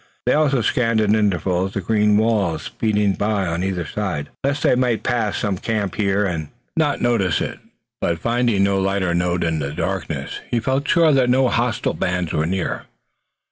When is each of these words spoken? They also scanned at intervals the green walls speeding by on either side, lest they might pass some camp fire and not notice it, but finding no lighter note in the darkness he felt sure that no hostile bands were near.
They 0.25 0.33
also 0.33 0.61
scanned 0.61 0.99
at 0.99 1.13
intervals 1.13 1.73
the 1.73 1.79
green 1.81 2.17
walls 2.17 2.63
speeding 2.63 3.13
by 3.13 3.45
on 3.45 3.63
either 3.63 3.85
side, 3.85 4.29
lest 4.43 4.63
they 4.63 4.73
might 4.73 5.03
pass 5.03 5.37
some 5.37 5.59
camp 5.59 5.95
fire 5.95 6.25
and 6.25 6.47
not 6.75 7.03
notice 7.03 7.39
it, 7.39 7.59
but 7.99 8.17
finding 8.17 8.63
no 8.63 8.79
lighter 8.81 9.13
note 9.13 9.43
in 9.43 9.59
the 9.59 9.73
darkness 9.73 10.39
he 10.49 10.59
felt 10.59 10.87
sure 10.87 11.11
that 11.11 11.29
no 11.29 11.49
hostile 11.49 11.93
bands 11.93 12.33
were 12.33 12.47
near. 12.47 12.85